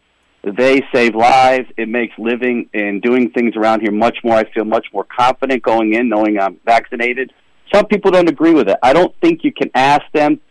They 0.43 0.81
save 0.93 1.15
lives. 1.15 1.67
It 1.77 1.87
makes 1.87 2.13
living 2.17 2.69
and 2.73 3.01
doing 3.01 3.31
things 3.31 3.55
around 3.55 3.81
here 3.81 3.91
much 3.91 4.17
more. 4.23 4.35
I 4.35 4.51
feel 4.51 4.65
much 4.65 4.87
more 4.93 5.05
confident 5.05 5.63
going 5.63 5.93
in, 5.93 6.09
knowing 6.09 6.39
I'm 6.39 6.59
vaccinated. 6.65 7.31
Some 7.73 7.85
people 7.85 8.11
don't 8.11 8.29
agree 8.29 8.53
with 8.53 8.67
it. 8.67 8.77
I 8.83 8.91
don't 8.91 9.13
think 9.21 9.43
you 9.43 9.53
can 9.53 9.69
ask 9.75 10.03
them 10.13 10.41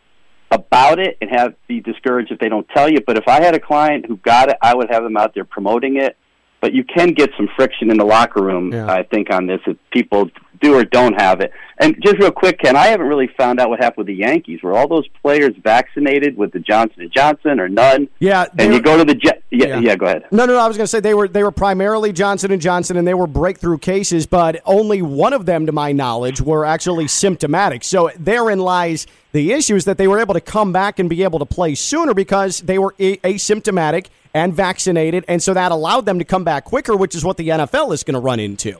about 0.51 0.99
it 0.99 1.19
and 1.21 1.31
have 1.31 1.55
be 1.67 1.81
discouraged 1.81 2.33
if 2.33 2.39
they 2.39 2.49
don't 2.49 2.67
tell 2.75 2.89
you. 2.89 3.01
But 3.07 3.19
if 3.19 3.29
I 3.29 3.43
had 3.43 3.55
a 3.55 3.61
client 3.61 4.07
who 4.07 4.17
got 4.17 4.49
it, 4.49 4.57
I 4.63 4.75
would 4.75 4.91
have 4.91 5.03
them 5.03 5.17
out 5.19 5.35
there 5.35 5.45
promoting 5.45 5.97
it. 5.97 6.17
But 6.61 6.75
you 6.75 6.85
can 6.85 7.13
get 7.13 7.31
some 7.37 7.49
friction 7.57 7.91
in 7.91 7.99
the 7.99 8.05
locker 8.05 8.43
room, 8.43 8.73
yeah. 8.73 8.91
I 8.91 9.03
think, 9.05 9.33
on 9.33 9.47
this 9.47 9.61
if 9.67 9.77
people 9.93 10.31
do 10.61 10.75
or 10.75 10.85
don't 10.85 11.15
have 11.21 11.41
it. 11.41 11.53
And 11.81 11.97
just 12.03 12.19
real 12.19 12.33
quick, 12.33 12.59
Ken, 12.59 12.77
I 12.77 12.87
haven't 12.87 13.07
really 13.07 13.29
found 13.37 13.61
out 13.61 13.71
what 13.71 13.79
happened 13.79 13.99
with 13.99 14.07
the 14.09 14.15
Yankees. 14.15 14.63
Were 14.63 14.77
all 14.77 14.89
those 14.89 15.07
players 15.23 15.55
vaccinated 15.63 16.37
with 16.37 16.53
the 16.53 16.59
Johnson 16.59 17.03
and 17.03 17.13
Johnson 17.13 17.61
or 17.61 17.69
none? 17.69 18.09
Yeah, 18.19 18.47
and 18.59 18.75
you 18.75 18.81
go 18.81 18.97
to 18.97 19.05
the 19.05 19.15
Jet. 19.15 19.43
Yeah, 19.51 19.67
yeah, 19.69 19.79
yeah, 19.79 19.97
go 19.97 20.07
ahead. 20.07 20.27
No, 20.33 20.45
no, 20.45 20.55
no. 20.55 20.59
I 20.59 20.67
was 20.67 20.77
going 20.77 20.85
to 20.85 20.89
say 20.89 21.01
they 21.01 21.15
were 21.15 21.29
they 21.29 21.43
were 21.43 21.53
primarily 21.53 22.13
Johnson 22.13 22.51
and 22.51 22.61
Johnson, 22.61 22.97
and 22.97 23.07
they 23.07 23.15
were 23.15 23.27
breakthrough 23.27 23.79
cases, 23.79 24.27
but 24.27 24.61
only 24.67 25.03
one 25.03 25.33
of 25.33 25.47
them, 25.47 25.67
to 25.67 25.73
my 25.73 25.93
knowledge, 25.93 26.41
were 26.41 26.65
actually 26.65 27.07
symptomatic. 27.09 27.85
So 27.85 28.11
therein 28.19 28.59
lies 28.59 29.07
the 29.33 29.53
issue 29.53 29.77
is 29.77 29.85
that 29.85 29.99
they 29.99 30.09
were 30.09 30.19
able 30.19 30.35
to 30.35 30.41
come 30.41 30.73
back 30.73 30.99
and 30.99 31.09
be 31.09 31.23
able 31.23 31.39
to 31.39 31.47
play 31.47 31.75
sooner 31.75 32.15
because 32.15 32.61
they 32.61 32.79
were 32.79 32.95
a- 32.99 33.19
asymptomatic 33.19 34.07
and 34.35 34.53
vaccinated, 34.55 35.25
and 35.29 35.43
so 35.43 35.55
that 35.55 35.71
allowed 35.73 36.07
them 36.07 36.19
to 36.19 36.25
come 36.25 36.45
back 36.45 36.65
quicker, 36.65 36.97
which 36.97 37.15
is 37.15 37.25
what 37.25 37.37
the 37.37 37.49
NFL 37.49 37.93
is 37.93 38.03
going 38.03 38.15
to 38.15 38.21
run 38.21 38.41
into. 38.41 38.79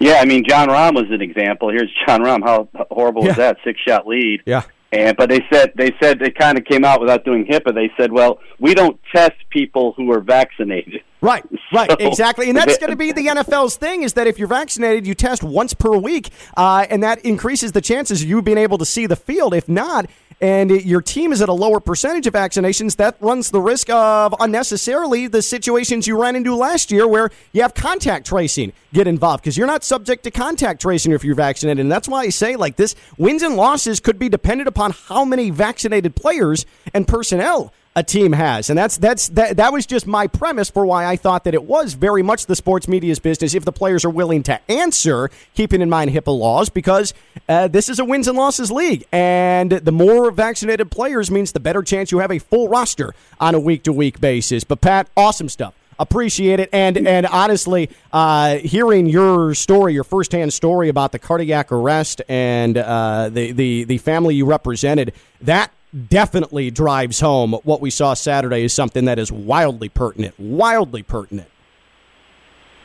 Yeah, 0.00 0.14
I 0.14 0.24
mean, 0.24 0.44
Jon 0.48 0.68
Rahm 0.68 0.94
was 0.94 1.10
an 1.10 1.20
example. 1.20 1.70
Here's 1.70 1.90
Jon 2.06 2.22
Rahm. 2.22 2.42
How 2.42 2.68
horrible 2.90 3.22
yeah. 3.22 3.28
was 3.28 3.36
that? 3.36 3.58
Six 3.62 3.78
shot 3.86 4.06
lead. 4.06 4.42
Yeah. 4.46 4.62
And 4.92 5.16
but 5.16 5.28
they 5.28 5.40
said 5.52 5.72
they 5.76 5.92
said 6.02 6.18
they 6.18 6.30
kind 6.30 6.58
of 6.58 6.64
came 6.64 6.84
out 6.84 7.00
without 7.00 7.24
doing 7.24 7.44
HIPAA. 7.44 7.74
They 7.74 7.92
said, 7.96 8.10
well, 8.10 8.40
we 8.58 8.74
don't 8.74 8.98
test 9.14 9.36
people 9.50 9.92
who 9.96 10.10
are 10.12 10.20
vaccinated. 10.20 11.02
Right, 11.20 11.44
right, 11.72 11.90
So- 11.90 12.08
exactly, 12.08 12.48
and 12.48 12.56
that's 12.56 12.78
going 12.78 12.90
to 12.90 12.96
be 12.96 13.12
the 13.12 13.26
NFL's 13.26 13.76
thing: 13.76 14.02
is 14.02 14.14
that 14.14 14.26
if 14.26 14.38
you're 14.38 14.48
vaccinated, 14.48 15.06
you 15.06 15.14
test 15.14 15.44
once 15.44 15.74
per 15.74 15.94
week, 15.96 16.30
uh, 16.56 16.86
and 16.88 17.02
that 17.02 17.24
increases 17.24 17.72
the 17.72 17.82
chances 17.82 18.22
of 18.22 18.28
you 18.28 18.40
being 18.40 18.58
able 18.58 18.78
to 18.78 18.86
see 18.86 19.06
the 19.06 19.16
field. 19.16 19.54
If 19.54 19.68
not, 19.68 20.06
and 20.40 20.70
your 20.70 21.02
team 21.02 21.32
is 21.32 21.42
at 21.42 21.48
a 21.48 21.52
lower 21.52 21.80
percentage 21.80 22.26
of 22.26 22.34
vaccinations, 22.34 22.96
that 22.96 23.16
runs 23.20 23.50
the 23.50 23.60
risk 23.60 23.90
of 23.90 24.34
unnecessarily 24.40 25.26
the 25.26 25.42
situations 25.42 26.06
you 26.06 26.20
ran 26.20 26.36
into 26.36 26.54
last 26.54 26.90
year, 26.90 27.06
where 27.06 27.30
you 27.52 27.62
have 27.62 27.74
contact 27.74 28.26
tracing 28.26 28.72
get 28.92 29.06
involved 29.06 29.42
because 29.42 29.56
you're 29.56 29.66
not 29.66 29.84
subject 29.84 30.24
to 30.24 30.30
contact 30.30 30.80
tracing 30.80 31.12
if 31.12 31.24
you're 31.24 31.34
vaccinated, 31.34 31.80
and 31.80 31.92
that's 31.92 32.08
why 32.08 32.22
I 32.22 32.28
say 32.30 32.56
like 32.56 32.76
this: 32.76 32.94
wins 33.18 33.42
and 33.42 33.56
losses 33.56 34.00
could 34.00 34.18
be 34.18 34.28
dependent 34.28 34.68
upon 34.68 34.92
how 34.92 35.24
many 35.24 35.50
vaccinated 35.50 36.16
players 36.16 36.66
and 36.94 37.06
personnel 37.06 37.72
a 38.00 38.02
team 38.02 38.32
has. 38.32 38.70
And 38.70 38.78
that's 38.78 38.96
that's 38.96 39.28
that 39.28 39.58
that 39.58 39.72
was 39.72 39.86
just 39.86 40.06
my 40.06 40.26
premise 40.26 40.70
for 40.70 40.84
why 40.84 41.06
I 41.06 41.16
thought 41.16 41.44
that 41.44 41.54
it 41.54 41.64
was 41.64 41.94
very 41.94 42.22
much 42.22 42.46
the 42.46 42.56
sports 42.56 42.88
media's 42.88 43.18
business 43.18 43.54
if 43.54 43.64
the 43.64 43.72
players 43.72 44.04
are 44.04 44.10
willing 44.10 44.42
to 44.44 44.58
answer, 44.70 45.30
keeping 45.54 45.82
in 45.82 45.90
mind 45.90 46.10
HIPAA 46.10 46.36
laws, 46.36 46.70
because 46.70 47.14
uh, 47.48 47.68
this 47.68 47.88
is 47.88 47.98
a 47.98 48.04
wins 48.04 48.26
and 48.26 48.36
losses 48.36 48.72
league, 48.72 49.04
and 49.12 49.70
the 49.70 49.92
more 49.92 50.30
vaccinated 50.30 50.90
players 50.90 51.30
means 51.30 51.52
the 51.52 51.60
better 51.60 51.82
chance 51.82 52.10
you 52.10 52.18
have 52.18 52.32
a 52.32 52.38
full 52.38 52.68
roster 52.68 53.14
on 53.38 53.54
a 53.54 53.60
week 53.60 53.82
to 53.84 53.92
week 53.92 54.20
basis. 54.20 54.64
But 54.64 54.80
Pat, 54.80 55.08
awesome 55.16 55.48
stuff. 55.48 55.74
Appreciate 55.98 56.60
it, 56.60 56.70
and 56.72 56.96
and 56.96 57.26
honestly, 57.26 57.90
uh, 58.10 58.56
hearing 58.56 59.04
your 59.04 59.54
story, 59.54 59.92
your 59.92 60.04
firsthand 60.04 60.54
story 60.54 60.88
about 60.88 61.12
the 61.12 61.18
cardiac 61.18 61.70
arrest 61.70 62.22
and 62.26 62.78
uh, 62.78 63.28
the 63.28 63.52
the 63.52 63.84
the 63.84 63.98
family 63.98 64.34
you 64.34 64.46
represented, 64.46 65.12
that 65.42 65.70
definitely 66.08 66.70
drives 66.70 67.20
home 67.20 67.52
what 67.64 67.80
we 67.80 67.90
saw 67.90 68.14
Saturday 68.14 68.62
is 68.62 68.72
something 68.72 69.04
that 69.06 69.18
is 69.18 69.30
wildly 69.32 69.88
pertinent. 69.88 70.38
Wildly 70.38 71.02
pertinent. 71.02 71.48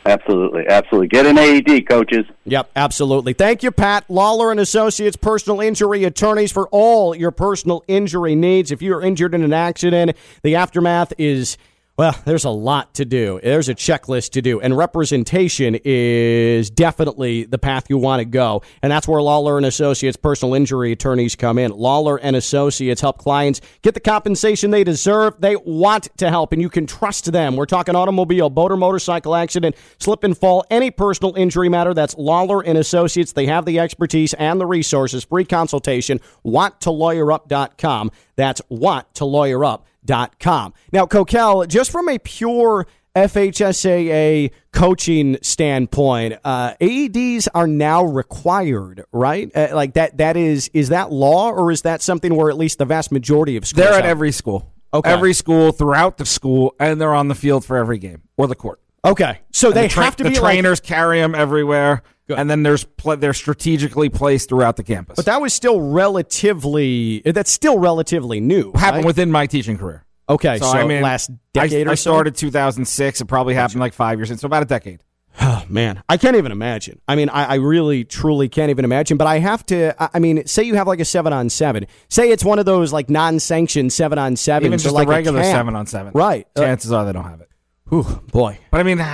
Absolutely, 0.05 0.67
absolutely. 0.67 1.07
Get 1.07 1.25
an 1.25 1.37
AED, 1.39 1.87
coaches. 1.87 2.25
Yep, 2.45 2.69
absolutely. 2.75 3.33
Thank 3.33 3.63
you, 3.63 3.71
Pat 3.71 4.07
Lawlor 4.07 4.51
and 4.51 4.59
Associates, 4.59 5.15
personal 5.15 5.59
injury 5.59 6.03
attorneys 6.03 6.51
for 6.51 6.67
all 6.67 7.15
your 7.15 7.31
personal 7.31 7.83
injury 7.87 8.35
needs. 8.35 8.71
If 8.71 8.83
you're 8.83 9.01
injured 9.01 9.33
in 9.33 9.43
an 9.43 9.53
accident, 9.53 10.15
the 10.43 10.55
aftermath 10.55 11.11
is 11.17 11.57
well, 11.97 12.13
there's 12.25 12.43
a 12.43 12.49
lot 12.49 12.93
to 12.95 13.05
do. 13.05 13.39
There's 13.41 13.69
a 13.69 13.75
checklist 13.75 14.31
to 14.31 14.41
do, 14.41 14.59
and 14.59 14.75
representation 14.75 15.79
is 15.85 16.69
definitely 16.69 17.45
the 17.45 17.57
path 17.57 17.85
you 17.89 17.97
want 17.97 18.19
to 18.19 18.25
go. 18.25 18.63
And 18.81 18.91
that's 18.91 19.07
where 19.07 19.21
Lawlor 19.21 19.55
and 19.55 19.65
Associates 19.65 20.17
personal 20.17 20.55
injury 20.55 20.91
attorneys 20.91 21.37
come 21.37 21.57
in. 21.57 21.71
Lawlor 21.71 22.19
and 22.21 22.35
Associates 22.35 22.99
help 22.99 23.17
clients 23.17 23.61
get 23.81 23.93
the 23.93 24.01
compensation 24.01 24.71
they 24.71 24.83
deserve. 24.83 25.35
They 25.39 25.55
want 25.55 26.09
to 26.17 26.29
help, 26.29 26.51
and 26.51 26.61
you 26.61 26.69
can 26.69 26.85
trust 26.85 27.31
them. 27.31 27.55
We're 27.55 27.65
talking 27.65 27.95
automobile, 27.95 28.49
boat, 28.49 28.73
or 28.73 28.77
motorcycle 28.77 29.33
accident, 29.33 29.77
slip 29.97 30.25
and 30.25 30.37
fall, 30.37 30.65
any 30.69 30.91
personal 30.91 31.33
injury 31.35 31.69
matter. 31.69 31.93
That's 31.93 32.15
Lawlor 32.15 32.61
and 32.65 32.77
Associates. 32.77 33.31
They 33.31 33.45
have 33.45 33.63
the 33.63 33.79
expertise 33.79 34.33
and 34.33 34.59
the 34.59 34.65
resources. 34.65 35.23
Free 35.23 35.45
consultation. 35.45 36.19
WantToLawyerUp.com. 36.45 38.11
That's 38.35 38.61
WantToLawyerUp.com. 38.71 40.73
Now, 40.91 41.05
Coquel, 41.05 41.67
just 41.67 41.91
from 41.91 42.09
a 42.09 42.17
pure 42.19 42.87
FHSAA 43.15 44.51
coaching 44.73 45.37
standpoint, 45.41 46.35
uh, 46.43 46.73
AEDs 46.81 47.47
are 47.53 47.67
now 47.67 48.03
required, 48.03 49.05
right? 49.11 49.49
Uh, 49.55 49.69
like 49.73 49.93
that. 49.93 50.17
That 50.17 50.35
is 50.35 50.69
is 50.73 50.89
that 50.89 51.11
law, 51.11 51.51
or 51.51 51.71
is 51.71 51.83
that 51.83 52.01
something 52.01 52.35
where 52.35 52.49
at 52.49 52.57
least 52.57 52.77
the 52.77 52.85
vast 52.85 53.11
majority 53.11 53.55
of 53.57 53.65
schools 53.65 53.85
They're 53.85 53.93
at 53.93 54.03
have- 54.03 54.11
every 54.11 54.31
school. 54.31 54.71
Okay. 54.93 55.11
Every 55.11 55.33
school 55.33 55.73
throughout 55.73 56.17
the 56.17 56.25
school, 56.25 56.73
and 56.79 57.01
they're 57.01 57.13
on 57.13 57.27
the 57.27 57.35
field 57.35 57.65
for 57.65 57.75
every 57.75 57.97
game 57.97 58.21
or 58.37 58.47
the 58.47 58.55
court. 58.55 58.79
Okay, 59.05 59.39
so 59.51 59.71
they 59.71 59.83
the 59.83 59.87
tra- 59.89 60.03
have 60.05 60.15
to 60.17 60.23
the 60.23 60.31
be 60.31 60.39
like. 60.39 60.53
trainers 60.53 60.79
carry 60.79 61.19
them 61.19 61.35
everywhere, 61.35 62.01
and 62.27 62.49
then 62.49 62.63
there's 62.63 62.83
pl- 62.85 63.17
they're 63.17 63.33
strategically 63.33 64.09
placed 64.09 64.49
throughout 64.49 64.75
the 64.77 64.83
campus. 64.83 65.15
But 65.17 65.25
that 65.25 65.39
was 65.41 65.53
still 65.53 65.79
relatively. 65.79 67.21
That's 67.25 67.51
still 67.51 67.79
relatively 67.79 68.39
new. 68.39 68.71
happened 68.73 68.97
right? 69.03 69.05
within 69.05 69.31
my 69.31 69.47
teaching 69.47 69.77
career. 69.77 70.03
Okay, 70.27 70.57
So, 70.57 70.65
so, 70.71 70.77
I 70.79 70.85
mean, 70.87 71.03
last 71.03 71.29
I, 71.29 71.35
decade 71.53 71.85
or 71.85 71.89
so? 71.89 71.91
I 71.91 71.95
so? 71.95 72.11
started 72.11 72.35
2006. 72.35 73.21
It 73.21 73.25
probably 73.25 73.53
happened 73.53 73.79
like 73.79 73.93
five 73.93 74.17
years 74.17 74.31
in, 74.31 74.37
so 74.37 74.47
about 74.47 74.63
a 74.63 74.65
decade. 74.65 75.01
Oh, 75.41 75.65
man, 75.67 76.01
I 76.07 76.15
can't 76.15 76.37
even 76.37 76.53
imagine. 76.53 77.01
I 77.09 77.15
mean, 77.17 77.27
I, 77.27 77.43
I 77.43 77.55
really, 77.55 78.05
truly 78.05 78.47
can't 78.47 78.69
even 78.69 78.85
imagine. 78.85 79.17
But 79.17 79.27
I 79.27 79.39
have 79.39 79.65
to. 79.65 79.93
I- 80.01 80.09
I 80.13 80.19
mean, 80.19 80.47
say 80.47 80.63
you 80.63 80.75
have 80.75 80.87
like 80.87 81.01
a 81.01 81.05
seven 81.05 81.33
on 81.33 81.49
seven. 81.49 81.87
Say 82.09 82.31
it's 82.31 82.45
one 82.45 82.57
of 82.57 82.65
those 82.65 82.93
like 82.93 83.09
non-sanctioned 83.09 83.91
seven 83.91 84.17
on 84.17 84.37
seven. 84.37 84.65
Even 84.67 84.79
just 84.79 84.95
like 84.95 85.07
a 85.09 85.11
regular 85.11 85.43
seven 85.43 85.75
on 85.75 85.87
seven, 85.87 86.13
Right. 86.15 86.47
Uh, 86.55 86.61
Chances 86.61 86.91
are 86.93 87.03
they 87.05 87.11
don't 87.11 87.25
have 87.25 87.41
it. 87.41 87.49
Whew, 87.89 88.03
boy. 88.31 88.59
But 88.71 88.79
I 88.79 88.83
mean, 88.83 89.05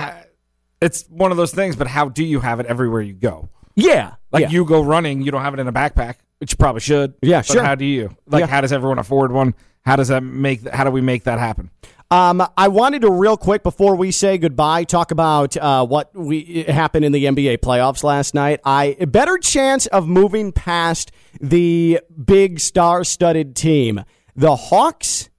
it's 0.80 1.04
one 1.08 1.30
of 1.30 1.36
those 1.36 1.52
things. 1.52 1.76
But 1.76 1.86
how 1.86 2.08
do 2.08 2.24
you 2.24 2.40
have 2.40 2.60
it 2.60 2.66
everywhere 2.66 3.00
you 3.02 3.14
go? 3.14 3.48
Yeah. 3.74 4.14
Like 4.30 4.42
yeah. 4.42 4.50
you 4.50 4.64
go 4.64 4.82
running, 4.82 5.22
you 5.22 5.30
don't 5.30 5.42
have 5.42 5.54
it 5.54 5.60
in 5.60 5.68
a 5.68 5.72
backpack, 5.72 6.16
which 6.38 6.52
you 6.52 6.56
probably 6.56 6.80
should. 6.80 7.14
Yeah, 7.22 7.38
But 7.38 7.46
sure. 7.46 7.62
How 7.62 7.74
do 7.74 7.84
you? 7.84 8.16
Like, 8.26 8.40
Yeah. 8.40 8.46
how 8.46 8.60
does 8.60 8.72
everyone 8.72 8.98
afford 8.98 9.32
one? 9.32 9.54
How 9.84 9.96
does 9.96 10.08
that 10.08 10.22
make? 10.22 10.68
How 10.68 10.84
do 10.84 10.90
we 10.90 11.00
make 11.00 11.24
that 11.24 11.38
happen? 11.38 11.70
Um, 12.10 12.46
I 12.58 12.68
wanted 12.68 13.02
to 13.02 13.10
real 13.10 13.38
quick 13.38 13.62
before 13.62 13.96
we 13.96 14.10
say 14.10 14.36
goodbye 14.36 14.84
talk 14.84 15.12
about 15.12 15.56
uh, 15.56 15.86
what 15.86 16.14
we 16.14 16.64
happened 16.68 17.06
in 17.06 17.12
the 17.12 17.24
NBA 17.24 17.58
playoffs 17.60 18.04
last 18.04 18.34
night. 18.34 18.60
I 18.66 18.96
better 19.08 19.38
chance 19.38 19.86
of 19.86 20.06
moving 20.06 20.52
past 20.52 21.10
the 21.40 22.00
big 22.22 22.60
star-studded 22.60 23.56
team, 23.56 24.04
the 24.36 24.54
Hawks 24.54 25.30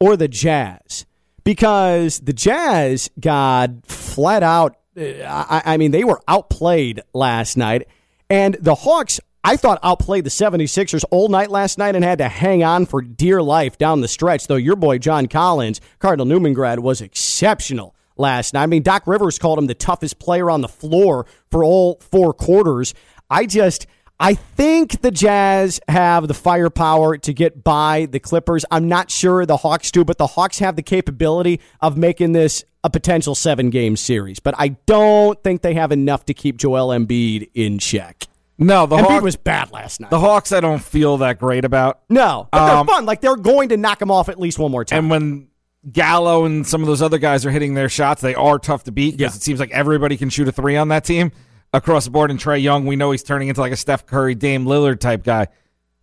or 0.00 0.16
the 0.16 0.26
Jazz, 0.26 1.06
because 1.46 2.18
the 2.18 2.32
Jazz 2.32 3.08
got 3.20 3.86
flat 3.86 4.42
out. 4.42 4.76
uh, 4.98 5.02
I, 5.24 5.62
I 5.64 5.76
mean, 5.76 5.92
they 5.92 6.02
were 6.02 6.20
outplayed 6.26 7.00
last 7.14 7.56
night, 7.56 7.86
and 8.28 8.56
the 8.60 8.74
Hawks. 8.74 9.20
I 9.44 9.56
thought 9.56 9.78
outplayed 9.84 10.24
the 10.24 10.30
76ers 10.30 11.04
all 11.12 11.28
night 11.28 11.52
last 11.52 11.78
night 11.78 11.94
and 11.94 12.04
had 12.04 12.18
to 12.18 12.28
hang 12.28 12.64
on 12.64 12.84
for 12.84 13.00
dear 13.00 13.40
life 13.40 13.78
down 13.78 14.00
the 14.00 14.08
stretch, 14.08 14.48
though 14.48 14.56
your 14.56 14.74
boy 14.74 14.98
John 14.98 15.28
Collins, 15.28 15.80
Cardinal 16.00 16.26
Newman 16.26 16.52
grad, 16.52 16.80
was 16.80 17.00
exceptional 17.00 17.94
last 18.16 18.54
night. 18.54 18.64
I 18.64 18.66
mean, 18.66 18.82
Doc 18.82 19.04
Rivers 19.06 19.38
called 19.38 19.60
him 19.60 19.68
the 19.68 19.74
toughest 19.74 20.18
player 20.18 20.50
on 20.50 20.62
the 20.62 20.68
floor 20.68 21.26
for 21.48 21.62
all 21.62 22.00
four 22.00 22.34
quarters. 22.34 22.92
I 23.30 23.46
just. 23.46 23.86
I 24.18 24.34
think 24.34 25.02
the 25.02 25.10
Jazz 25.10 25.78
have 25.88 26.26
the 26.26 26.32
firepower 26.34 27.18
to 27.18 27.32
get 27.34 27.62
by 27.62 28.06
the 28.10 28.18
Clippers. 28.18 28.64
I'm 28.70 28.88
not 28.88 29.10
sure 29.10 29.44
the 29.44 29.58
Hawks 29.58 29.90
do, 29.90 30.04
but 30.04 30.16
the 30.16 30.26
Hawks 30.26 30.58
have 30.60 30.74
the 30.76 30.82
capability 30.82 31.60
of 31.82 31.98
making 31.98 32.32
this 32.32 32.64
a 32.82 32.88
potential 32.88 33.34
seven 33.34 33.68
game 33.68 33.94
series. 33.96 34.40
But 34.40 34.54
I 34.56 34.68
don't 34.86 35.42
think 35.44 35.60
they 35.60 35.74
have 35.74 35.92
enough 35.92 36.24
to 36.26 36.34
keep 36.34 36.56
Joel 36.56 36.88
Embiid 36.96 37.50
in 37.54 37.78
check. 37.78 38.24
No, 38.58 38.86
the 38.86 38.96
Embiid 38.96 39.04
Hawks. 39.06 39.22
was 39.22 39.36
bad 39.36 39.70
last 39.70 40.00
night. 40.00 40.08
the 40.10 40.18
Hawks, 40.20 40.50
I 40.50 40.60
don't 40.60 40.80
feel 40.82 41.18
that 41.18 41.38
great 41.38 41.66
about. 41.66 42.00
no, 42.08 42.48
but 42.50 42.58
Um, 42.62 42.86
they're 42.86 42.94
fun. 42.96 43.04
Like 43.04 43.20
they're 43.20 43.36
going 43.36 43.68
to 43.68 43.76
knock 43.76 44.00
him 44.00 44.10
off 44.10 44.30
at 44.30 44.40
least 44.40 44.58
one 44.58 44.70
more 44.70 44.84
time. 44.84 44.98
And 45.00 45.10
when 45.10 45.48
Gallo 45.92 46.46
and 46.46 46.66
some 46.66 46.80
of 46.80 46.86
those 46.86 47.02
other 47.02 47.18
guys 47.18 47.44
are 47.44 47.50
hitting 47.50 47.74
their 47.74 47.90
shots, 47.90 48.22
they 48.22 48.34
are 48.34 48.58
tough 48.58 48.84
to 48.84 48.92
beat 48.92 49.18
because 49.18 49.34
Yeah. 49.34 49.36
it 49.36 49.42
seems 49.42 49.60
like 49.60 49.70
everybody 49.72 50.16
can 50.16 50.30
shoot 50.30 50.48
a 50.48 50.52
three 50.52 50.76
on 50.76 50.88
that 50.88 51.04
team 51.04 51.32
across 51.76 52.04
the 52.04 52.10
board. 52.10 52.30
And 52.30 52.40
Trae 52.40 52.60
Young, 52.60 52.86
we 52.86 52.96
know 52.96 53.10
he's 53.12 53.22
turning 53.22 53.48
into 53.48 53.60
like 53.60 53.72
a 53.72 53.76
Steph 53.76 54.06
Curry, 54.06 54.34
Dame 54.34 54.64
Lillard 54.64 54.98
type 55.00 55.22
guy. 55.22 55.48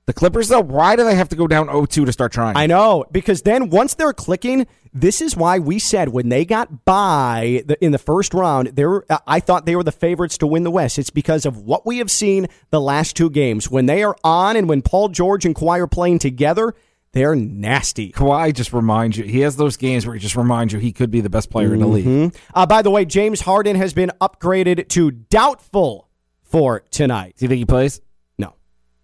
The 0.05 0.13
Clippers, 0.13 0.49
though, 0.49 0.59
why 0.59 0.97
do 0.97 1.05
they 1.05 1.15
have 1.15 1.29
to 1.29 1.37
go 1.37 1.47
down 1.47 1.67
0-2 1.67 2.05
to 2.05 2.11
start 2.11 2.33
trying? 2.33 2.57
I 2.57 2.67
know 2.67 3.05
because 3.11 3.43
then 3.43 3.69
once 3.69 3.93
they're 3.93 4.11
clicking, 4.11 4.67
this 4.93 5.21
is 5.21 5.37
why 5.37 5.59
we 5.59 5.79
said 5.79 6.09
when 6.09 6.27
they 6.27 6.43
got 6.43 6.83
by 6.83 7.63
the, 7.65 7.81
in 7.83 7.93
the 7.93 7.97
first 7.97 8.33
round, 8.33 8.67
they 8.75 8.85
were, 8.85 9.05
I 9.25 9.39
thought 9.39 9.65
they 9.65 9.77
were 9.77 9.83
the 9.83 9.93
favorites 9.93 10.37
to 10.39 10.47
win 10.47 10.63
the 10.63 10.71
West. 10.71 10.99
It's 10.99 11.09
because 11.09 11.45
of 11.45 11.57
what 11.57 11.85
we 11.85 11.99
have 11.99 12.11
seen 12.11 12.47
the 12.69 12.81
last 12.81 13.15
two 13.15 13.29
games 13.29 13.71
when 13.71 13.85
they 13.85 14.03
are 14.03 14.17
on 14.25 14.57
and 14.57 14.67
when 14.67 14.81
Paul 14.81 15.07
George 15.07 15.45
and 15.45 15.55
Kawhi 15.55 15.79
are 15.79 15.87
playing 15.87 16.19
together. 16.19 16.75
They're 17.13 17.35
nasty. 17.35 18.11
Kawhi 18.11 18.53
just 18.53 18.73
reminds 18.73 19.17
you. 19.17 19.23
He 19.23 19.41
has 19.41 19.55
those 19.55 19.77
games 19.77 20.05
where 20.05 20.15
he 20.15 20.19
just 20.19 20.35
reminds 20.35 20.73
you 20.73 20.79
he 20.79 20.91
could 20.91 21.11
be 21.11 21.21
the 21.21 21.29
best 21.29 21.49
player 21.51 21.71
in 21.73 21.79
the 21.79 21.87
league. 21.87 22.35
Uh, 22.53 22.65
by 22.65 22.81
the 22.81 22.89
way, 22.89 23.05
James 23.05 23.41
Harden 23.41 23.75
has 23.75 23.93
been 23.93 24.11
upgraded 24.19 24.87
to 24.89 25.11
doubtful 25.11 26.09
for 26.41 26.81
tonight. 26.89 27.35
Do 27.37 27.45
you 27.45 27.49
think 27.49 27.59
he 27.59 27.65
plays? 27.65 28.01
No. 28.39 28.55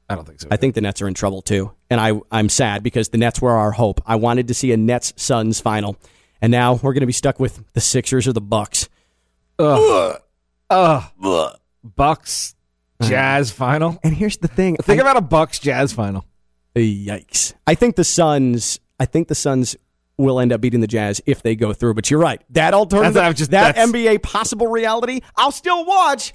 I 0.09 0.15
don't 0.15 0.25
think 0.25 0.39
so. 0.41 0.47
I 0.49 0.57
think 0.57 0.73
the 0.73 0.81
Nets 0.81 1.03
are 1.03 1.07
in 1.07 1.13
trouble 1.13 1.43
too, 1.43 1.71
and 1.91 2.01
I 2.01 2.19
I'm 2.31 2.49
sad 2.49 2.81
because 2.81 3.09
the 3.09 3.19
Nets 3.19 3.41
were 3.41 3.51
our 3.51 3.71
hope. 3.71 4.01
I 4.07 4.15
wanted 4.15 4.47
to 4.47 4.55
see 4.55 4.71
a 4.71 4.77
Nets 4.77 5.13
Suns 5.15 5.61
final, 5.61 5.95
and 6.41 6.51
now 6.51 6.73
we're 6.81 6.93
going 6.93 7.01
to 7.01 7.07
be 7.07 7.13
stuck 7.13 7.39
with 7.39 7.63
the 7.73 7.81
Sixers 7.81 8.27
or 8.27 8.33
the 8.33 8.41
Bucks. 8.41 8.89
Ugh. 9.59 10.19
Ugh. 10.71 11.59
Bucks 11.83 12.55
Jazz 13.03 13.51
final. 13.51 13.99
And 14.03 14.15
here's 14.15 14.37
the 14.37 14.47
thing: 14.47 14.77
Think 14.77 14.99
I- 14.99 15.03
about 15.03 15.17
a 15.17 15.21
Bucks 15.21 15.59
Jazz 15.59 15.93
final. 15.93 16.25
Yikes! 16.75 17.53
I 17.67 17.75
think 17.75 17.95
the 17.95 18.03
Suns. 18.03 18.79
I 18.99 19.05
think 19.05 19.27
the 19.27 19.35
Suns 19.35 19.75
will 20.17 20.39
end 20.39 20.51
up 20.51 20.59
beating 20.61 20.81
the 20.81 20.87
Jazz 20.87 21.21
if 21.25 21.41
they 21.43 21.55
go 21.55 21.73
through. 21.73 21.93
But 21.93 22.09
you're 22.11 22.19
right. 22.19 22.41
That 22.51 22.73
alternative, 22.73 23.13
That's- 23.13 23.37
just- 23.37 23.51
that 23.51 23.75
that's- 23.75 23.89
NBA 23.91 24.21
possible 24.21 24.67
reality, 24.67 25.21
I'll 25.37 25.51
still 25.51 25.85
watch, 25.85 26.33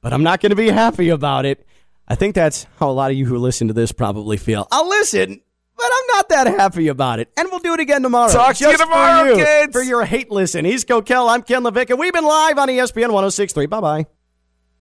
but 0.00 0.12
I'm 0.12 0.22
not 0.22 0.40
going 0.40 0.50
to 0.50 0.56
be 0.56 0.68
happy 0.68 1.08
about 1.08 1.44
it. 1.46 1.66
I 2.08 2.14
think 2.14 2.34
that's 2.36 2.66
how 2.78 2.88
a 2.88 2.92
lot 2.92 3.10
of 3.10 3.16
you 3.16 3.26
who 3.26 3.36
listen 3.38 3.66
to 3.68 3.74
this 3.74 3.90
probably 3.92 4.36
feel. 4.36 4.68
I'll 4.70 4.88
listen, 4.88 5.40
but 5.76 5.86
I'm 5.92 6.06
not 6.16 6.28
that 6.28 6.46
happy 6.46 6.86
about 6.88 7.18
it. 7.18 7.28
And 7.36 7.48
we'll 7.50 7.58
do 7.58 7.74
it 7.74 7.80
again 7.80 8.02
tomorrow. 8.02 8.32
Talk 8.32 8.54
to 8.56 8.70
you 8.70 8.76
tomorrow, 8.78 9.24
for 9.34 9.38
you, 9.40 9.44
kids. 9.44 9.72
For 9.72 9.82
your 9.82 10.04
hate 10.04 10.30
listen. 10.30 10.64
He's 10.64 10.84
Coquel. 10.84 11.28
I'm 11.28 11.42
Ken 11.42 11.62
LaVicka, 11.64 11.90
and 11.90 11.98
we've 11.98 12.12
been 12.12 12.24
live 12.24 12.58
on 12.58 12.68
ESPN 12.68 13.10
1063. 13.12 13.66
Bye 13.66 13.80
bye. 13.80 14.06